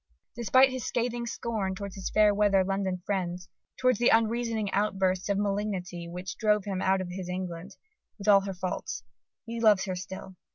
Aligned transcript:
Despite 0.35 0.71
his 0.71 0.83
scathing 0.83 1.27
scorn 1.27 1.75
towards 1.75 1.93
his 1.93 2.09
fair 2.09 2.33
weather 2.33 2.63
London 2.63 3.03
friends, 3.05 3.47
towards 3.77 3.99
the 3.99 4.09
unreasoning 4.09 4.71
outbursts 4.71 5.29
of 5.29 5.37
malignity 5.37 6.07
which 6.09 6.37
drove 6.37 6.65
him 6.65 6.81
out 6.81 7.01
of 7.01 7.09
his 7.11 7.29
England 7.29 7.77
with 8.17 8.27
all 8.27 8.41
her 8.41 8.53
faults, 8.55 9.03
he 9.45 9.59
loves 9.59 9.85
her 9.85 9.95
still. 9.95 10.37